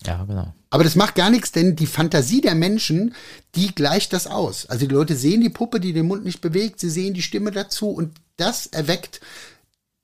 [0.07, 0.55] Ja, genau.
[0.71, 3.15] Aber das macht gar nichts, denn die Fantasie der Menschen,
[3.55, 4.67] die gleicht das aus.
[4.67, 7.51] Also die Leute sehen die Puppe, die den Mund nicht bewegt, sie sehen die Stimme
[7.53, 9.21] dazu und das erweckt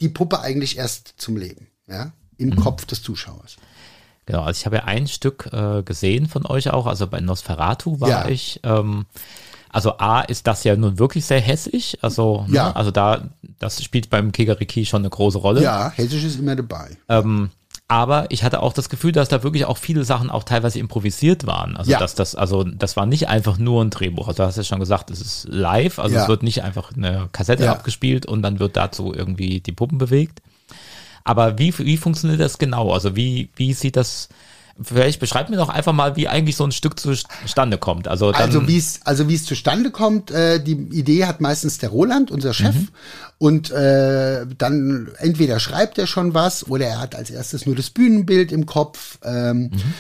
[0.01, 3.57] die Puppe eigentlich erst zum Leben, ja, im Kopf des Zuschauers.
[4.27, 8.01] Genau, also ich habe ja ein Stück äh, gesehen von euch auch, also bei Nosferatu
[8.01, 8.29] war Ja.
[8.29, 8.61] ich.
[8.63, 9.07] Ähm,
[9.73, 12.73] also A ist das ja nun wirklich sehr hessig, also ne, Ja.
[12.73, 15.63] also da das spielt beim Kigariki schon eine große Rolle.
[15.63, 16.97] Ja, Hessisch ist immer dabei.
[17.09, 17.51] Ähm,
[17.91, 21.45] aber ich hatte auch das Gefühl, dass da wirklich auch viele Sachen auch teilweise improvisiert
[21.47, 21.77] waren.
[21.77, 21.99] Also Ja.
[21.99, 24.29] dass das, also das war nicht einfach nur ein Drehbuch.
[24.29, 26.23] Also du hast ja schon gesagt, es ist live, also Ja.
[26.23, 27.73] es wird nicht einfach eine Kassette Ja.
[27.73, 30.41] abgespielt und dann wird dazu irgendwie die Puppen bewegt.
[31.25, 32.93] Aber wie, wie funktioniert das genau?
[32.93, 34.29] Also wie, wie sieht das,
[34.83, 38.09] vielleicht beschreib mir doch einfach mal, wie eigentlich so ein Stück zustande kommt.
[38.09, 41.91] Also, also wie es also wie es zustande kommt, äh, die Idee hat meistens der
[41.91, 42.89] Roland, unser Chef, mhm.
[43.39, 47.91] und äh, dann entweder schreibt er schon was oder er hat als erstes nur das
[47.91, 49.19] Bühnenbild im Kopf.
[49.25, 49.95] Ähm, mhm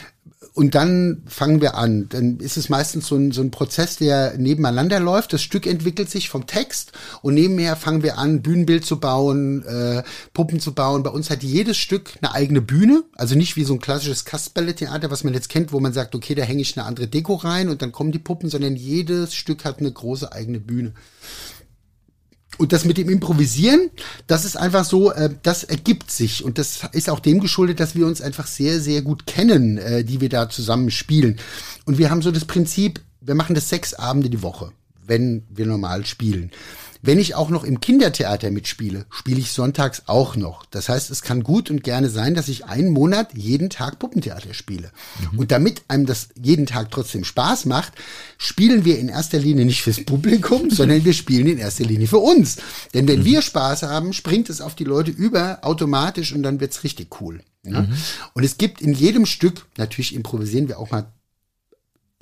[0.54, 2.08] und dann fangen wir an.
[2.08, 5.32] Dann ist es meistens so ein, so ein Prozess, der nebeneinander läuft.
[5.32, 10.02] Das Stück entwickelt sich vom Text und nebenher fangen wir an, Bühnenbild zu bauen, äh,
[10.32, 11.02] Puppen zu bauen.
[11.02, 13.04] Bei uns hat jedes Stück eine eigene Bühne.
[13.16, 16.34] Also nicht wie so ein klassisches Kasperle-Theater, was man jetzt kennt, wo man sagt, okay,
[16.34, 19.64] da hänge ich eine andere Deko rein und dann kommen die Puppen, sondern jedes Stück
[19.64, 20.94] hat eine große eigene Bühne.
[22.60, 23.88] Und das mit dem Improvisieren,
[24.26, 26.44] das ist einfach so, äh, das ergibt sich.
[26.44, 30.04] Und das ist auch dem geschuldet, dass wir uns einfach sehr, sehr gut kennen, äh,
[30.04, 31.38] die wir da zusammen spielen.
[31.86, 34.72] Und wir haben so das Prinzip, wir machen das sechs Abende die Woche,
[35.06, 36.50] wenn wir normal spielen.
[37.02, 40.66] Wenn ich auch noch im Kindertheater mitspiele, spiele ich sonntags auch noch.
[40.66, 44.52] Das heißt, es kann gut und gerne sein, dass ich einen Monat jeden Tag Puppentheater
[44.52, 44.90] spiele.
[45.32, 45.38] Mhm.
[45.38, 47.94] Und damit einem das jeden Tag trotzdem Spaß macht,
[48.36, 52.18] spielen wir in erster Linie nicht fürs Publikum, sondern wir spielen in erster Linie für
[52.18, 52.58] uns.
[52.92, 53.24] Denn wenn mhm.
[53.24, 57.40] wir Spaß haben, springt es auf die Leute über automatisch und dann wird's richtig cool.
[57.64, 57.82] Ja?
[57.82, 57.94] Mhm.
[58.34, 61.12] Und es gibt in jedem Stück, natürlich improvisieren wir auch mal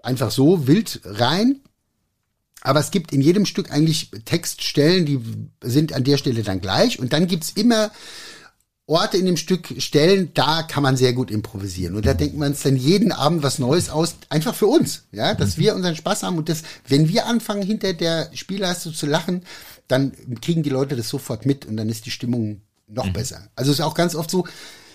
[0.02, 1.60] einfach so wild rein,
[2.62, 5.20] aber es gibt in jedem Stück eigentlich Textstellen, die
[5.62, 6.98] sind an der Stelle dann gleich.
[6.98, 7.90] Und dann gibt's immer
[8.86, 11.94] Orte in dem Stück, Stellen, da kann man sehr gut improvisieren.
[11.94, 15.34] Und da denken wir uns dann jeden Abend was Neues aus, einfach für uns, ja,
[15.34, 15.60] dass mhm.
[15.60, 16.38] wir unseren Spaß haben.
[16.38, 19.42] Und das, wenn wir anfangen, hinter der Spielleistung zu lachen,
[19.88, 23.12] dann kriegen die Leute das sofort mit und dann ist die Stimmung noch mhm.
[23.12, 23.48] besser.
[23.54, 24.46] Also es ist auch ganz oft so,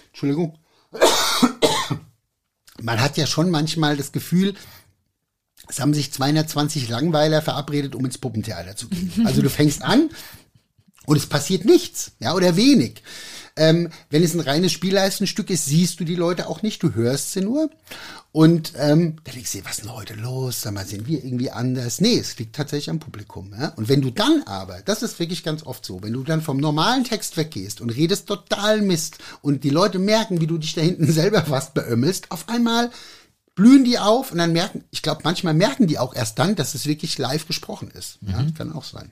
[0.08, 0.58] Entschuldigung,
[2.82, 4.56] man hat ja schon manchmal das Gefühl,
[5.67, 9.26] es haben sich 220 Langweiler verabredet, um ins Puppentheater zu gehen.
[9.26, 10.10] Also du fängst an
[11.06, 13.02] und es passiert nichts, ja, oder wenig.
[13.56, 17.34] Ähm, wenn es ein reines Spielleistenstück ist, siehst du die Leute auch nicht, du hörst
[17.34, 17.69] sie nur.
[18.32, 20.62] Und ähm, da denkst du dir, was ist denn heute los?
[20.62, 22.02] Sag mal, sind wir irgendwie anders?
[22.02, 23.54] Nee, es liegt tatsächlich am Publikum.
[23.58, 23.67] Ja?
[23.76, 26.58] Und wenn du dann aber, das ist wirklich ganz oft so, wenn du dann vom
[26.58, 30.82] normalen Text weggehst und redest total Mist und die Leute merken, wie du dich da
[30.82, 32.89] hinten selber fast beömmelst, auf einmal
[33.56, 36.76] blühen die auf und dann merken, ich glaube, manchmal merken die auch erst dann, dass
[36.76, 38.18] es wirklich live gesprochen ist.
[38.22, 38.54] Ja, mhm.
[38.54, 39.12] kann auch sein.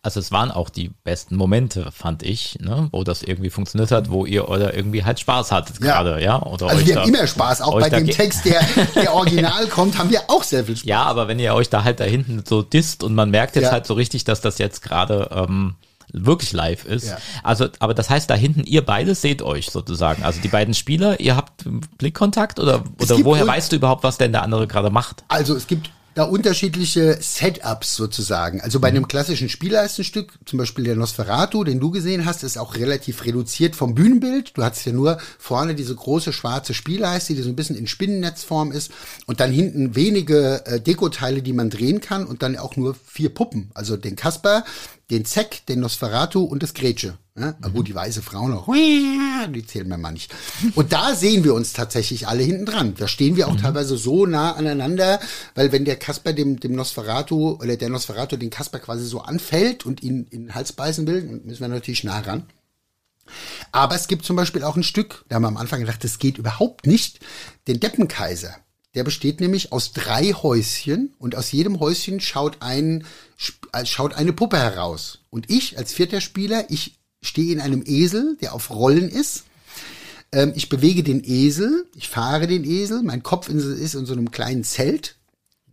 [0.00, 4.10] Also es waren auch die besten Momente, fand ich, ne, wo das irgendwie funktioniert hat,
[4.10, 5.86] wo ihr oder irgendwie halt Spaß hattet ja.
[5.86, 6.40] gerade, ja.
[6.40, 8.60] Oder also wir haben immer Spaß, auch bei dem Text, der,
[8.94, 10.88] der original kommt, haben wir auch sehr viel Spaß.
[10.88, 13.64] Ja, aber wenn ihr euch da halt da hinten so disst und man merkt jetzt
[13.64, 13.72] ja.
[13.72, 15.74] halt so richtig, dass das jetzt gerade ähm,
[16.12, 17.08] wirklich live ist.
[17.08, 17.18] Ja.
[17.42, 20.22] Also, aber das heißt, da hinten, ihr beide seht euch sozusagen.
[20.22, 21.64] Also die beiden Spieler, ihr habt
[21.98, 25.24] Blickkontakt oder, oder woher weißt du überhaupt, was denn der andere gerade macht?
[25.28, 28.60] Also es gibt da unterschiedliche Setups sozusagen.
[28.60, 28.96] Also bei mhm.
[28.96, 33.76] einem klassischen Spielleistenstück, zum Beispiel der Nosferatu, den du gesehen hast, ist auch relativ reduziert
[33.76, 34.56] vom Bühnenbild.
[34.56, 38.72] Du hast ja nur vorne diese große schwarze Spielleiste, die so ein bisschen in Spinnennetzform
[38.72, 38.90] ist
[39.26, 43.32] und dann hinten wenige äh, Dekoteile, die man drehen kann und dann auch nur vier
[43.32, 43.70] Puppen.
[43.74, 44.64] Also den Kasper,
[45.10, 47.16] den Zeck, den Nosferatu und das Grätsche.
[47.36, 47.54] Ja?
[47.60, 47.72] Mhm.
[47.72, 50.34] Gut, die weiße Frau noch, die zählen wir mal nicht.
[50.74, 52.94] Und da sehen wir uns tatsächlich alle hinten dran.
[52.96, 53.62] Da stehen wir auch mhm.
[53.62, 55.20] teilweise so nah aneinander,
[55.54, 59.86] weil wenn der Kasper dem, dem Nosferatu oder der Nosferatu den Kasper quasi so anfällt
[59.86, 62.44] und ihn in den Hals beißen will, dann müssen wir natürlich nah ran.
[63.72, 66.18] Aber es gibt zum Beispiel auch ein Stück, da haben wir am Anfang gedacht, das
[66.18, 67.20] geht überhaupt nicht,
[67.66, 68.56] den Deppenkaiser.
[68.94, 73.04] Der besteht nämlich aus drei Häuschen und aus jedem Häuschen schaut ein,
[73.72, 75.20] äh, schaut eine Puppe heraus.
[75.30, 79.44] Und ich als vierter Spieler, ich stehe in einem Esel, der auf Rollen ist.
[80.32, 84.30] Ähm, ich bewege den Esel, ich fahre den Esel, mein Kopf ist in so einem
[84.30, 85.16] kleinen Zelt,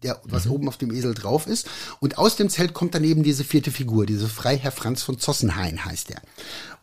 [0.03, 0.51] der, was mhm.
[0.51, 1.67] oben auf dem Esel drauf ist.
[2.01, 5.85] Und aus dem Zelt kommt dann eben diese vierte Figur, diese Freiherr Franz von Zossenhain
[5.85, 6.21] heißt er.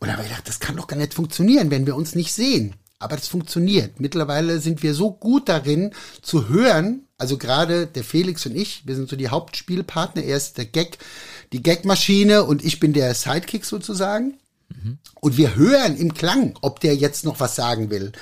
[0.01, 2.33] Und da habe ich gedacht, das kann doch gar nicht funktionieren, wenn wir uns nicht
[2.33, 4.01] sehen aber das funktioniert.
[4.01, 8.95] Mittlerweile sind wir so gut darin zu hören, also gerade der Felix und ich, wir
[8.95, 10.99] sind so die Hauptspielpartner, er ist der Gag,
[11.53, 14.39] die Gagmaschine und ich bin der Sidekick sozusagen.
[14.69, 14.99] Mhm.
[15.21, 18.13] Und wir hören im Klang, ob der jetzt noch was sagen will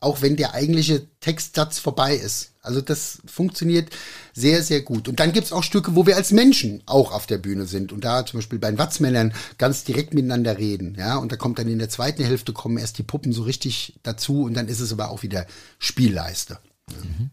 [0.00, 2.52] auch wenn der eigentliche Textsatz vorbei ist.
[2.62, 3.90] Also das funktioniert
[4.34, 5.08] sehr, sehr gut.
[5.08, 8.04] Und dann gibt's auch Stücke, wo wir als Menschen auch auf der Bühne sind und
[8.04, 10.96] da zum Beispiel bei den Watzmännern ganz direkt miteinander reden.
[10.98, 13.94] Ja, und da kommt dann in der zweiten Hälfte kommen erst die Puppen so richtig
[14.02, 15.46] dazu und dann ist es aber auch wieder
[15.78, 16.58] Spielleiste.
[16.88, 17.30] Mhm.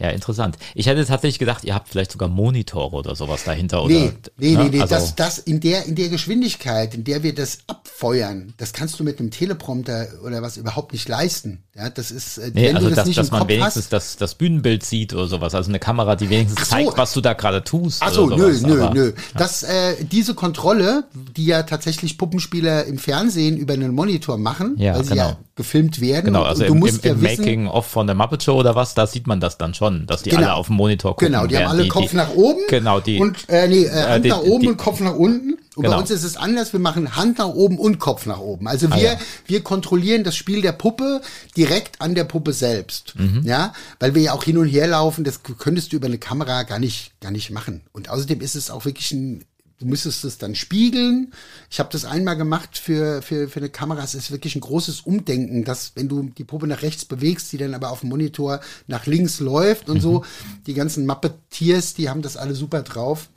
[0.00, 0.56] Ja, interessant.
[0.74, 3.86] Ich hätte tatsächlich gedacht, ihr habt vielleicht sogar Monitore oder sowas dahinter.
[3.86, 4.64] Nee, oder, nee, ne?
[4.64, 4.80] nee, nee.
[4.80, 8.98] Also, das, das in der, in der Geschwindigkeit, in der wir das abfeuern, das kannst
[8.98, 11.64] du mit einem Teleprompter oder was überhaupt nicht leisten.
[11.76, 13.50] Ja, das ist, äh, nee, wenn also du das dass, nicht dass im man Kopf
[13.50, 13.92] wenigstens hast.
[13.92, 15.54] das, das Bühnenbild sieht oder sowas.
[15.54, 16.76] Also eine Kamera, die wenigstens so.
[16.76, 18.02] zeigt, was du da gerade tust.
[18.02, 19.12] Ach so, oder nö, nö, Aber- nö.
[19.36, 21.04] Das, äh, diese Kontrolle,
[21.36, 25.28] die ja tatsächlich Puppenspieler im Fernsehen über einen Monitor machen, Ja, weil sie genau.
[25.28, 26.26] ja gefilmt werden.
[26.26, 28.74] Genau, also und du im, im, ja im wissen, Making-of von der Muppet Show oder
[28.74, 30.42] was, da sieht man das dann schon, dass die Genau.
[30.42, 31.28] alle auf dem Monitor gucken.
[31.32, 32.60] Genau, die haben alle Kopf die, nach oben.
[32.68, 35.54] Genau, die- Und, äh, nee, äh, Hand die- nach oben die- und Kopf nach unten.
[35.76, 35.96] Und Genau.
[35.96, 36.72] bei uns ist es anders.
[36.72, 38.66] Wir machen Hand nach oben und Kopf nach oben.
[38.68, 39.18] Also wir, Ah, ja.
[39.46, 41.20] wir kontrollieren das Spiel der Puppe
[41.56, 43.14] direkt an der Puppe selbst.
[43.16, 43.42] Mhm.
[43.44, 45.22] Ja, weil wir ja auch hin und her laufen.
[45.24, 47.82] Das könntest du über eine Kamera gar nicht, gar nicht machen.
[47.92, 49.44] Und außerdem ist es auch wirklich ein,
[49.80, 51.32] Du müsstest es dann spiegeln.
[51.70, 54.04] Ich habe das einmal gemacht für, für, für eine Kamera.
[54.04, 57.56] Es ist wirklich ein großes Umdenken, dass wenn du die Puppe nach rechts bewegst, die
[57.56, 60.22] dann aber auf dem Monitor nach links läuft und so.
[60.66, 63.30] Die ganzen Muppeteers, die haben das alle super drauf.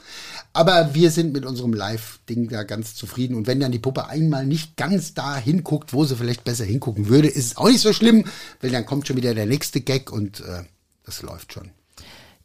[0.51, 3.36] Aber wir sind mit unserem Live-Ding da ganz zufrieden.
[3.36, 7.08] Und wenn dann die Puppe einmal nicht ganz da hinguckt, wo sie vielleicht besser hingucken
[7.08, 8.25] würde, ist es auch nicht so schlimm,
[8.60, 10.63] weil dann kommt schon wieder der nächste Gag und äh,
[11.06, 11.71] das läuft schon.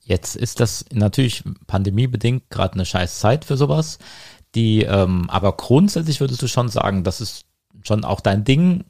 [0.09, 3.99] Jetzt ist das natürlich pandemiebedingt gerade eine scheiß Zeit für sowas.
[4.55, 7.44] Die, ähm, aber grundsätzlich würdest du schon sagen, das ist
[7.83, 8.87] schon auch dein Ding.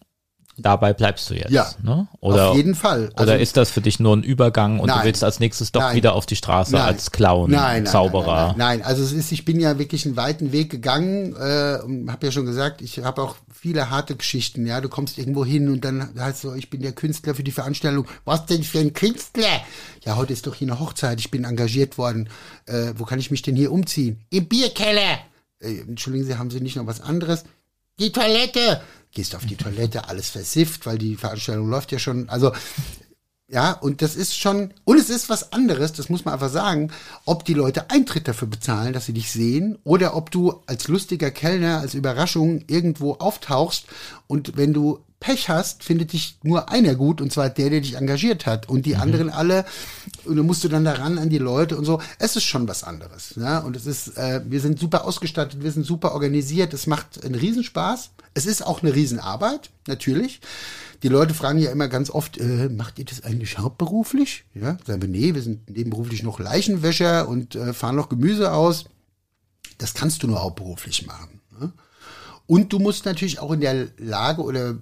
[0.58, 1.50] Dabei bleibst du jetzt.
[1.50, 2.08] Ja, ne?
[2.20, 3.08] Oder, auf jeden Fall.
[3.14, 4.98] oder Also- ist das für dich nur ein Übergang und Nein.
[4.98, 5.96] du willst als nächstes doch Nein.
[5.96, 8.48] wieder auf die Straße als Clown, nein, nein, Zauberer?
[8.48, 8.82] Nein, nein, nein.
[8.86, 12.32] also es ist, ich bin ja wirklich einen weiten Weg gegangen äh, und habe ja
[12.32, 14.66] schon gesagt, ich habe auch viele harte Geschichten.
[14.66, 17.50] Ja, du kommst irgendwo hin und dann heißt so, ich bin der Künstler für die
[17.52, 18.06] Veranstaltung.
[18.24, 19.46] Was denn für ein Künstler?
[20.04, 21.18] Ja, heute ist doch hier eine Hochzeit.
[21.20, 22.28] Ich bin engagiert worden.
[22.66, 24.20] Äh, wo kann ich mich denn hier umziehen?
[24.30, 25.18] Im Bierkeller.
[25.60, 27.44] Äh, entschuldigen Sie, haben Sie nicht noch was anderes?
[27.98, 28.80] Die Toilette.
[29.12, 32.28] Gehst auf die Toilette, alles versifft, weil die Veranstaltung läuft ja schon.
[32.28, 32.52] Also
[33.50, 36.90] ja, und das ist schon, und es ist was anderes, das muss man einfach sagen,
[37.24, 41.30] ob die Leute Eintritt dafür bezahlen, dass sie dich sehen, oder ob du als lustiger
[41.30, 43.86] Kellner, als Überraschung irgendwo auftauchst
[44.26, 47.96] und wenn du Pech hast, findet dich nur einer gut, und zwar der, der dich
[47.96, 48.68] engagiert hat.
[48.68, 49.64] Und die anderen alle,
[50.28, 52.00] und dann musst du dann daran an die Leute und so.
[52.18, 53.34] Es ist schon was anderes.
[53.36, 53.58] Ja?
[53.58, 57.34] Und es ist, äh, wir sind super ausgestattet, wir sind super organisiert, es macht einen
[57.34, 58.10] Riesenspaß.
[58.34, 60.40] Es ist auch eine Riesenarbeit, natürlich.
[61.02, 64.44] Die Leute fragen ja immer ganz oft, äh, macht ihr das eigentlich hauptberuflich?
[64.54, 68.84] Ja, sagen wir, nee, wir sind nebenberuflich noch Leichenwäscher und äh, fahren noch Gemüse aus.
[69.78, 71.40] Das kannst du nur hauptberuflich machen.
[71.58, 71.72] Ne?
[72.46, 74.76] Und du musst natürlich auch in der Lage oder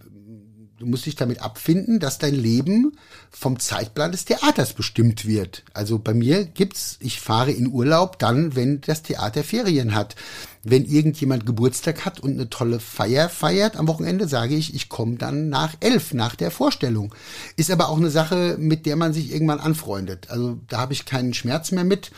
[0.78, 2.96] du musst dich damit abfinden, dass dein Leben
[3.30, 5.62] vom Zeitplan des Theaters bestimmt wird.
[5.72, 10.16] Also bei mir gibt's, ich fahre in Urlaub dann, wenn das Theater Ferien hat.
[10.62, 15.16] Wenn irgendjemand Geburtstag hat und eine tolle Feier feiert am Wochenende, sage ich, ich komme
[15.16, 17.14] dann nach elf, nach der Vorstellung.
[17.56, 20.28] Ist aber auch eine Sache, mit der man sich irgendwann anfreundet.
[20.28, 22.10] Also da habe ich keinen Schmerz mehr mit.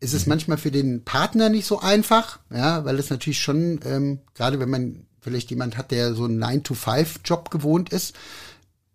[0.00, 4.18] Es ist manchmal für den Partner nicht so einfach, ja, weil es natürlich schon, ähm,
[4.34, 8.14] gerade wenn man vielleicht jemand hat, der so einen 9-to-5-Job gewohnt ist,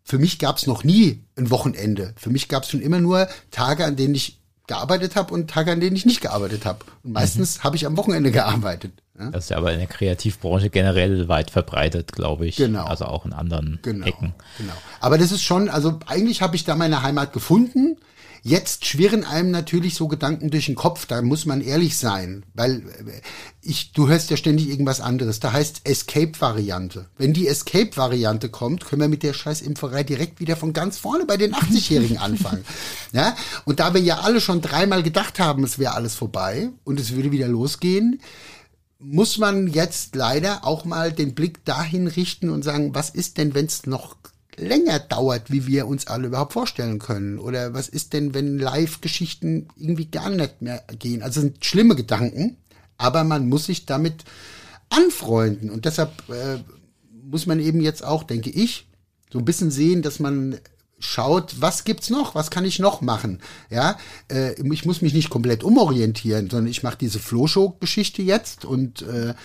[0.04, 2.14] für mich gab es noch nie ein Wochenende.
[2.18, 5.72] Für mich gab es schon immer nur Tage, an denen ich gearbeitet habe und Tage,
[5.72, 6.80] an denen ich nicht gearbeitet habe.
[7.04, 8.92] Und meistens habe ich am Wochenende gearbeitet.
[9.18, 9.32] Ja?
[9.32, 12.58] Das ist ja aber in der Kreativbranche generell weit verbreitet, glaube ich.
[12.58, 12.86] Genau.
[12.86, 14.34] Also auch in anderen Genau, Ecken.
[14.58, 14.74] genau.
[15.00, 17.98] Aber das ist schon, also eigentlich habe ich da meine Heimat gefunden.
[18.48, 22.78] Jetzt schwirren einem natürlich so Gedanken durch den Kopf, da muss man ehrlich sein, weil
[22.78, 23.22] äh,
[23.62, 25.42] ich, du hörst ja ständig irgendwas anderes.
[25.42, 27.10] Da heißt Escape-Variante.
[27.18, 31.36] Wenn die Escape-Variante kommt, können wir mit der Scheißimpferei direkt wieder von ganz vorne bei
[31.36, 32.64] den 80-Jährigen anfangen.
[33.14, 33.36] Ja?
[33.66, 37.14] Und da wir ja alle schon dreimal gedacht haben, es wäre alles vorbei und es
[37.16, 38.22] würde wieder losgehen,
[39.00, 43.56] muss man jetzt leider auch mal den Blick dahin richten und sagen, was ist denn,
[43.56, 44.16] wenn es noch
[44.58, 47.40] länger dauert, wie wir uns alle überhaupt vorstellen können?
[47.40, 51.22] Oder was ist denn, wenn Live-Geschichten irgendwie gar nicht mehr gehen?
[51.22, 52.58] Also sind schlimme Gedanken,
[52.98, 54.26] aber man muss sich damit
[54.90, 55.70] anfreunden.
[55.70, 56.58] Und deshalb äh,
[57.24, 58.88] muss man eben jetzt auch, denke ich,
[59.32, 60.58] so ein bisschen sehen, dass man
[61.00, 63.40] schaut, was gibt's noch, was kann ich noch machen,
[63.70, 63.98] ja,
[64.32, 69.36] äh, ich muss mich nicht komplett umorientieren, sondern ich mache diese Flow-Show-Geschichte jetzt und äh,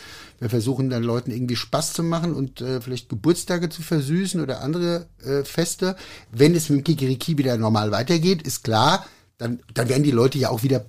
[0.43, 4.61] wir versuchen dann Leuten irgendwie Spaß zu machen und äh, vielleicht Geburtstage zu versüßen oder
[4.61, 5.95] andere äh, Feste.
[6.33, 9.07] Wenn es mit dem Kikiriki wieder normal weitergeht, ist klar,
[9.39, 10.85] dann, dann werden die Leute ja auch wieder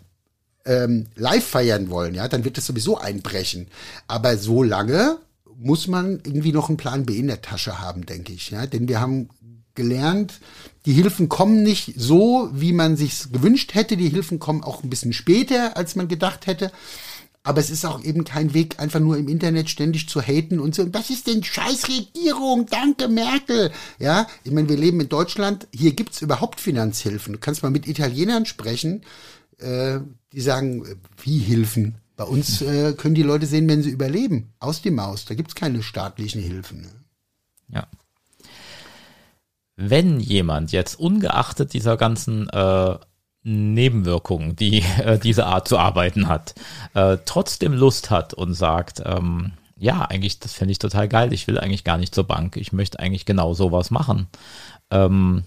[0.66, 3.68] ähm, live feiern wollen, ja, dann wird das sowieso einbrechen.
[4.08, 5.18] Aber so lange
[5.56, 8.88] muss man irgendwie noch einen Plan B in der Tasche haben, denke ich, ja, denn
[8.88, 9.30] wir haben
[9.76, 10.40] gelernt,
[10.88, 13.98] die Hilfen kommen nicht so, wie man sich gewünscht hätte.
[13.98, 16.72] Die Hilfen kommen auch ein bisschen später, als man gedacht hätte.
[17.46, 20.74] Aber es ist auch eben kein Weg, einfach nur im Internet ständig zu haten und
[20.74, 22.68] so, was ist denn scheiß Regierung?
[22.68, 23.72] Danke, Merkel.
[24.00, 27.34] Ja, ich meine, wir leben in Deutschland, hier gibt's überhaupt Finanzhilfen.
[27.34, 29.04] Du kannst mal mit Italienern sprechen,
[29.60, 30.00] äh,
[30.32, 30.86] die sagen,
[31.22, 31.96] wie Hilfen?
[32.16, 34.54] Bei uns äh, können die Leute sehen, wenn sie überleben.
[34.60, 35.26] Aus die Maus.
[35.26, 36.88] Da gibt's keine staatlichen Hilfen.
[37.68, 37.88] Ja.
[39.76, 42.98] Wenn jemand jetzt ungeachtet dieser ganzen äh,
[43.44, 46.56] Nebenwirkungen, die äh, diese Art zu arbeiten hat,
[46.94, 51.48] äh, trotzdem Lust hat und sagt, ähm, ja, eigentlich, das fände ich total geil, ich
[51.48, 54.28] will eigentlich gar nicht zur Bank, ich möchte eigentlich genau sowas machen.
[54.92, 55.44] Ähm,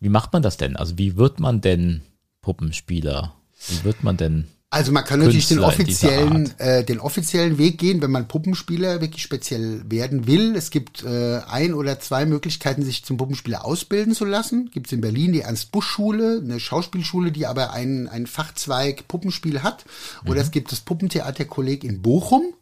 [0.00, 0.76] wie macht man das denn?
[0.76, 2.02] Also wie wird man denn
[2.42, 3.34] Puppenspieler?
[3.68, 8.00] Wie wird man denn also man kann natürlich den offiziellen, äh, den offiziellen Weg gehen,
[8.00, 10.56] wenn man Puppenspieler wirklich speziell werden will.
[10.56, 14.70] Es gibt äh, ein oder zwei Möglichkeiten, sich zum Puppenspieler ausbilden zu lassen.
[14.70, 19.84] Gibt es in Berlin die Ernst-Busch-Schule, eine Schauspielschule, die aber einen, einen Fachzweig Puppenspiel hat.
[20.24, 20.40] Oder mhm.
[20.40, 22.54] es gibt das Puppentheaterkolleg in Bochum.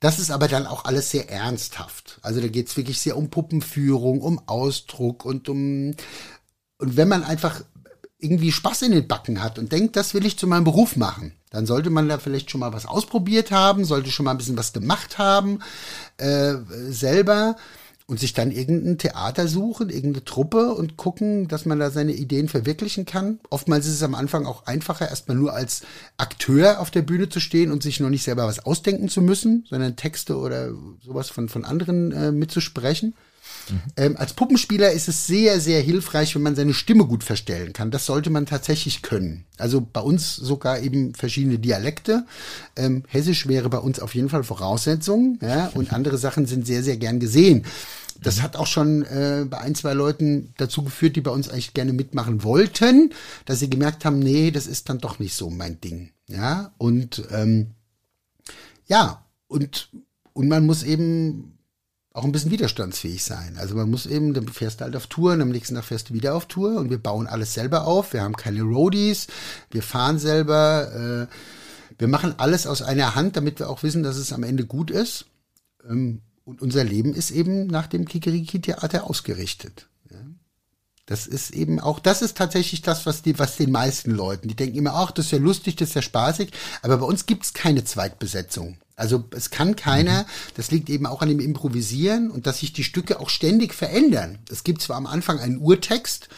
[0.00, 2.18] Das ist aber dann auch alles sehr ernsthaft.
[2.20, 5.94] Also da geht es wirklich sehr um Puppenführung, um Ausdruck und um
[6.78, 7.62] und wenn man einfach
[8.18, 11.32] irgendwie Spaß in den Backen hat und denkt, das will ich zu meinem Beruf machen,
[11.50, 14.56] dann sollte man da vielleicht schon mal was ausprobiert haben, sollte schon mal ein bisschen
[14.56, 15.60] was gemacht haben
[16.16, 16.54] äh,
[16.88, 17.56] selber
[18.06, 22.48] und sich dann irgendein Theater suchen, irgendeine Truppe und gucken, dass man da seine Ideen
[22.48, 23.40] verwirklichen kann.
[23.48, 25.82] Oftmals ist es am Anfang auch einfacher, erstmal nur als
[26.18, 29.64] Akteur auf der Bühne zu stehen und sich noch nicht selber was ausdenken zu müssen,
[29.68, 30.70] sondern Texte oder
[31.02, 33.14] sowas von, von anderen äh, mitzusprechen.
[33.70, 33.80] Mhm.
[33.96, 37.90] Ähm, als Puppenspieler ist es sehr, sehr hilfreich, wenn man seine Stimme gut verstellen kann.
[37.90, 39.44] Das sollte man tatsächlich können.
[39.58, 42.26] Also bei uns sogar eben verschiedene Dialekte.
[42.76, 45.38] Ähm, Hessisch wäre bei uns auf jeden Fall Voraussetzung.
[45.40, 47.64] Ja, und andere Sachen sind sehr, sehr gern gesehen.
[48.22, 51.74] Das hat auch schon äh, bei ein, zwei Leuten dazu geführt, die bei uns eigentlich
[51.74, 53.12] gerne mitmachen wollten,
[53.44, 56.10] dass sie gemerkt haben, nee, das ist dann doch nicht so mein Ding.
[56.28, 57.72] Ja, und ähm,
[58.86, 59.90] ja, und,
[60.32, 61.58] und man muss eben
[62.14, 63.56] auch ein bisschen widerstandsfähig sein.
[63.58, 66.08] Also man muss eben, dann fährst du halt auf Tour und am nächsten Tag fährst
[66.10, 68.12] du wieder auf Tour und wir bauen alles selber auf.
[68.12, 69.26] Wir haben keine Roadies,
[69.72, 71.34] wir fahren selber, äh,
[71.98, 74.92] wir machen alles aus einer Hand, damit wir auch wissen, dass es am Ende gut
[74.92, 75.26] ist.
[75.88, 79.88] Ähm, und unser Leben ist eben nach dem Kikeriki-Theater ausgerichtet.
[81.06, 84.54] Das ist eben auch, das ist tatsächlich das, was die, was den meisten Leuten, die
[84.54, 87.52] denken immer, ach, das ist ja lustig, das ist ja spaßig, aber bei uns gibt's
[87.52, 88.78] keine Zweitbesetzung.
[88.96, 90.26] Also es kann keiner, mhm.
[90.56, 94.38] das liegt eben auch an dem Improvisieren und dass sich die Stücke auch ständig verändern.
[94.50, 96.28] Es gibt zwar am Anfang einen Urtext,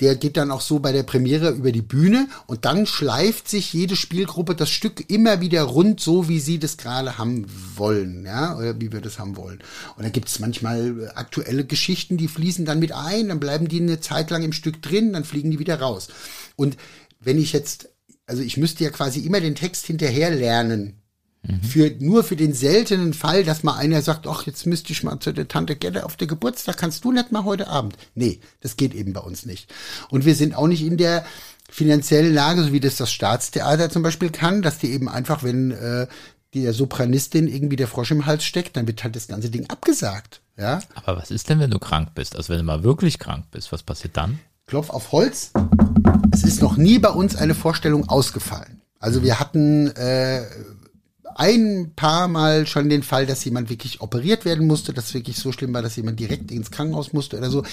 [0.00, 3.72] der geht dann auch so bei der Premiere über die Bühne und dann schleift sich
[3.72, 8.56] jede Spielgruppe das Stück immer wieder rund, so wie sie das gerade haben wollen, ja,
[8.56, 9.60] oder wie wir das haben wollen.
[9.96, 13.80] Und dann gibt es manchmal aktuelle Geschichten, die fließen dann mit ein, dann bleiben die
[13.80, 16.08] eine Zeit lang im Stück drin, dann fliegen die wieder raus.
[16.56, 16.76] Und
[17.20, 17.88] wenn ich jetzt,
[18.26, 21.03] also ich müsste ja quasi immer den Text hinterher lernen,
[21.46, 21.62] Mhm.
[21.62, 25.20] Für, nur für den seltenen Fall, dass mal einer sagt, ach, jetzt müsste ich mal
[25.20, 27.96] zu der Tante Gelle auf der Geburtstag, kannst du nicht mal heute Abend?
[28.14, 29.72] Nee, das geht eben bei uns nicht.
[30.10, 31.24] Und wir sind auch nicht in der
[31.70, 35.72] finanziellen Lage, so wie das das Staatstheater zum Beispiel kann, dass die eben einfach, wenn
[35.72, 36.06] äh,
[36.54, 40.40] der Sopranistin irgendwie der Frosch im Hals steckt, dann wird halt das ganze Ding abgesagt.
[40.56, 40.80] Ja?
[40.94, 42.36] Aber was ist denn, wenn du krank bist?
[42.36, 44.38] Also wenn du mal wirklich krank bist, was passiert dann?
[44.66, 45.52] Klopf auf Holz.
[46.32, 48.80] Es ist noch nie bei uns eine Vorstellung ausgefallen.
[48.98, 50.42] Also wir hatten äh,
[51.36, 55.52] ein paar Mal schon den Fall, dass jemand wirklich operiert werden musste, dass wirklich so
[55.52, 57.64] schlimm war, dass jemand direkt ins Krankenhaus musste oder so.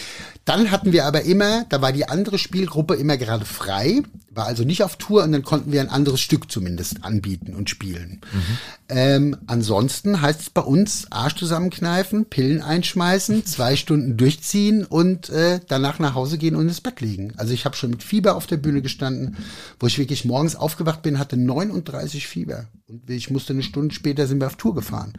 [0.46, 4.02] Dann hatten wir aber immer, da war die andere Spielgruppe immer gerade frei,
[4.34, 7.70] war also nicht auf Tour und dann konnten wir ein anderes Stück zumindest anbieten und
[7.70, 8.22] spielen.
[8.32, 8.58] Mhm.
[8.88, 15.60] Ähm, ansonsten heißt es bei uns Arsch zusammenkneifen, Pillen einschmeißen, zwei Stunden durchziehen und äh,
[15.68, 17.34] danach nach Hause gehen und ins Bett legen.
[17.38, 19.38] Also ich habe schon mit Fieber auf der Bühne gestanden,
[19.80, 22.66] wo ich wirklich morgens aufgewacht bin, hatte 39 Fieber.
[22.88, 25.14] Und ich musste eine Stunde später sind wir auf Tour gefahren.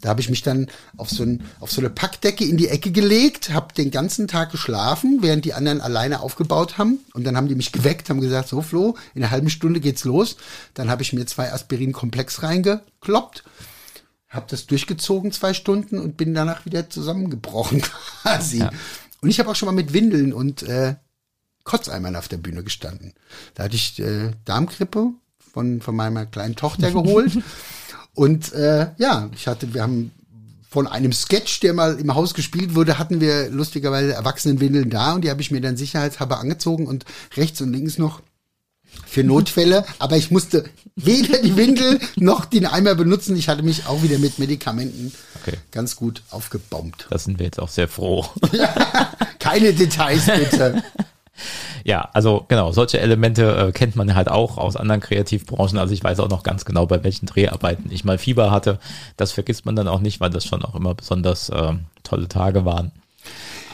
[0.00, 2.92] Da habe ich mich dann auf so, ein, auf so eine Packdecke in die Ecke
[2.92, 7.00] gelegt, habe den ganzen Tag geschlafen, während die anderen alleine aufgebaut haben.
[7.12, 10.04] Und dann haben die mich geweckt, haben gesagt, so Flo, in einer halben Stunde geht's
[10.04, 10.36] los.
[10.74, 13.44] Dann habe ich mir zwei Aspirin-Komplex reingekloppt,
[14.28, 17.82] habe das durchgezogen zwei Stunden und bin danach wieder zusammengebrochen
[18.22, 18.58] quasi.
[18.58, 18.70] Ja.
[19.20, 20.96] Und ich habe auch schon mal mit Windeln und äh,
[21.64, 23.14] Kotzeimern auf der Bühne gestanden.
[23.54, 25.12] Da hatte ich äh, Darmgrippe
[25.54, 27.38] von, von meiner kleinen Tochter geholt.
[28.14, 30.10] Und äh, ja, ich hatte, wir haben
[30.68, 35.22] von einem Sketch, der mal im Haus gespielt wurde, hatten wir lustigerweise Erwachsenenwindeln da und
[35.22, 37.04] die habe ich mir dann sicherheitshalber angezogen und
[37.36, 38.22] rechts und links noch
[39.06, 40.64] für Notfälle, aber ich musste
[40.96, 43.36] weder die Windel noch den Eimer benutzen.
[43.36, 45.12] Ich hatte mich auch wieder mit Medikamenten
[45.42, 45.58] okay.
[45.70, 47.06] ganz gut aufgebombt.
[47.10, 48.26] Da sind wir jetzt auch sehr froh.
[49.38, 50.82] keine Details bitte.
[51.84, 55.78] Ja, also genau, solche Elemente äh, kennt man halt auch aus anderen Kreativbranchen.
[55.78, 58.78] Also ich weiß auch noch ganz genau, bei welchen Dreharbeiten ich mal Fieber hatte.
[59.18, 62.64] Das vergisst man dann auch nicht, weil das schon auch immer besonders äh, tolle Tage
[62.64, 62.90] waren.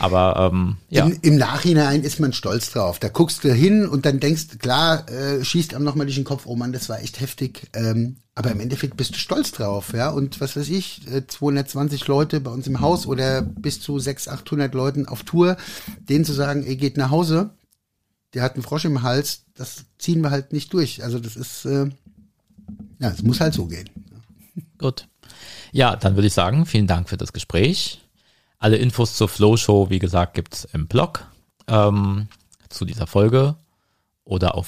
[0.01, 1.07] Aber ähm, ja.
[1.07, 2.99] Im, Im, Nachhinein ist man stolz drauf.
[2.99, 6.47] Da guckst du hin und dann denkst, klar, äh, schießt einem nochmal durch den Kopf,
[6.47, 7.69] oh Mann, das war echt heftig.
[7.75, 10.09] Ähm, aber im Endeffekt bist du stolz drauf, ja.
[10.09, 14.41] Und was weiß ich, 220 äh, Leute bei uns im Haus oder bis zu 600,
[14.41, 15.57] 800 Leuten auf Tour,
[16.09, 17.51] denen zu sagen, ey, geht nach Hause,
[18.35, 21.03] der hat einen Frosch im Hals, das ziehen wir halt nicht durch.
[21.03, 21.91] Also das ist, äh,
[22.99, 23.89] ja, es muss halt so gehen.
[24.79, 25.07] Gut.
[25.73, 28.01] Ja, dann würde ich sagen, vielen Dank für das Gespräch.
[28.59, 31.27] Alle Infos zur Flow Show, wie gesagt, gibt's im Blog
[31.67, 32.29] ähm,
[32.69, 33.57] zu dieser Folge
[34.25, 34.67] oder auf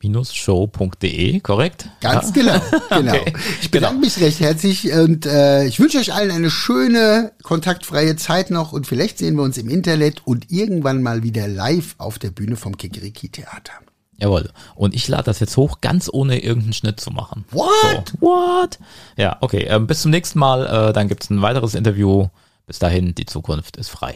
[0.00, 1.88] flow-show.de, korrekt?
[2.00, 3.12] Ganz genau, genau.
[3.14, 3.32] Okay.
[3.60, 4.06] Ich bedanke genau.
[4.06, 8.86] mich recht herzlich und äh, ich wünsche euch allen eine schöne, kontaktfreie Zeit noch und
[8.86, 12.76] vielleicht sehen wir uns im Internet und irgendwann mal wieder live auf der Bühne vom
[12.76, 13.72] Kikeriki Theater.
[14.20, 14.50] Jawohl.
[14.74, 17.44] Und ich lade das jetzt hoch, ganz ohne irgendeinen Schnitt zu machen.
[17.52, 18.12] What?
[18.20, 18.26] So.
[18.26, 18.78] What?
[19.16, 19.66] Ja, okay.
[19.68, 20.66] Ähm, bis zum nächsten Mal.
[20.66, 22.28] Äh, dann gibt's ein weiteres Interview
[22.66, 24.14] bis dahin, die Zukunft ist frei.